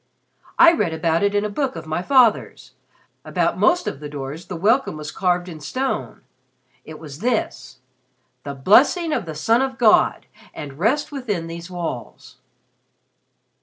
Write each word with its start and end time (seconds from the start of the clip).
"I 0.57 0.71
read 0.73 0.93
about 0.93 1.21
it 1.21 1.35
in 1.35 1.45
a 1.45 1.47
book 1.51 1.75
of 1.75 1.85
my 1.85 2.01
father's. 2.01 2.71
About 3.23 3.59
most 3.59 3.85
of 3.85 3.99
the 3.99 4.09
doors 4.09 4.47
the 4.47 4.55
welcome 4.55 4.97
was 4.97 5.11
carved 5.11 5.47
in 5.47 5.59
stone. 5.59 6.21
It 6.83 6.97
was 6.97 7.19
this 7.19 7.77
'The 8.41 8.55
Blessing 8.55 9.13
of 9.13 9.27
the 9.27 9.35
Son 9.35 9.61
of 9.61 9.77
God, 9.77 10.25
and 10.55 10.79
Rest 10.79 11.11
within 11.11 11.45
these 11.45 11.69
Walls.'" 11.69 12.37